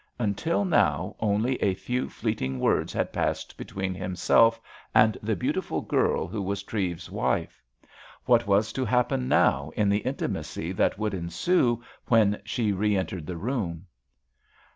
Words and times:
Until 0.17 0.65
now 0.65 1.15
only 1.19 1.57
a 1.61 1.75
few 1.75 2.09
fleeting 2.09 2.59
words 2.59 2.91
had 2.91 3.13
passed 3.13 3.55
between 3.55 3.93
himself 3.93 4.59
and 4.95 5.15
the 5.21 5.35
beautiful 5.35 5.81
girl 5.81 6.25
who 6.27 6.41
was 6.41 6.63
Treves's 6.63 7.11
wife. 7.11 7.61
What 8.25 8.47
was 8.47 8.73
to 8.73 8.83
happen 8.85 9.27
now 9.27 9.71
in 9.75 9.89
the 9.89 9.99
intimacy 9.99 10.71
that 10.71 10.97
would 10.97 11.13
ensue 11.13 11.83
when 12.07 12.41
she 12.43 12.71
re 12.71 12.97
entered 12.97 13.27
the 13.27 13.37
room? 13.37 13.85